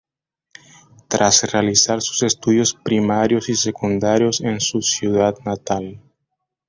[1.07, 6.01] Tras realizar sus estudios primarios y secundarios en su ciudad natal.